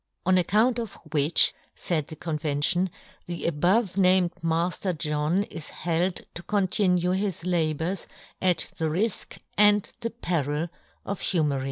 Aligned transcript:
"On 0.25 0.35
account 0.35 0.79
of 0.79 0.95
which," 1.11 1.53
faid 1.75 2.07
the 2.07 2.15
convention," 2.15 2.89
the 3.27 3.45
above" 3.45 3.97
named 3.97 4.31
Mafter 4.43 4.97
John 4.97 5.43
is 5.43 5.69
held 5.69 6.21
to" 6.33 6.41
continue 6.57 7.11
his 7.11 7.45
labours 7.45 8.07
at 8.41 8.73
the 8.77 8.85
rilk 8.89 9.37
and" 9.59 9.87
the 10.01 10.09
peril 10.09 10.69
of 11.05 11.19
Humery." 11.19 11.59